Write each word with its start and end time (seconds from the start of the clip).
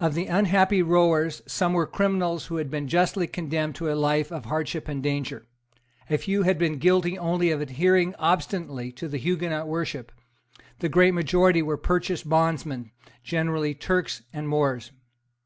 Of 0.00 0.14
the 0.14 0.24
unhappy 0.24 0.80
rowers 0.80 1.42
some 1.46 1.74
were 1.74 1.86
criminals 1.86 2.46
who 2.46 2.56
had 2.56 2.70
been 2.70 2.88
justly 2.88 3.26
condemned 3.26 3.74
to 3.74 3.92
a 3.92 3.92
life 3.94 4.32
of 4.32 4.46
hardship 4.46 4.88
and 4.88 5.02
danger; 5.02 5.48
a 6.08 6.16
few 6.16 6.44
had 6.44 6.56
been 6.56 6.78
guilty 6.78 7.18
only 7.18 7.50
of 7.50 7.60
adhering 7.60 8.14
obstinately 8.18 8.90
to 8.92 9.06
the 9.06 9.18
Huguenot 9.18 9.68
worship; 9.68 10.12
the 10.78 10.88
great 10.88 11.12
majority 11.12 11.60
were 11.60 11.76
purchased 11.76 12.26
bondsmen, 12.26 12.90
generally 13.22 13.74
Turks 13.74 14.22
and 14.32 14.48
Moors. 14.48 14.92